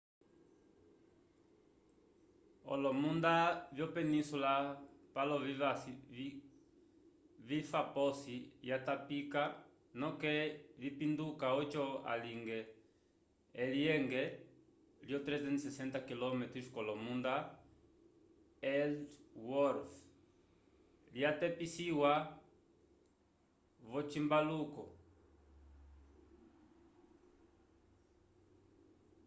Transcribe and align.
olomunda 2.73 3.33
vyo 3.75 3.87
penísula 3.95 4.53
palo 5.13 5.35
vifa 7.49 7.81
posi 7.95 8.35
yatapika 8.69 9.43
noke 10.01 10.31
vipinduka 10.81 11.47
oco 11.61 11.83
alinge 12.13 12.59
elyenge 13.63 14.23
lyo 15.07 15.17
360 15.27 16.07
km 16.09 16.41
ko 16.73 16.79
lomunda 16.89 17.33
ellsworth 18.77 19.93
lya 21.15 21.31
tepisiwa 21.39 22.13
vo 23.89 23.99
cimbaluko 24.11 24.83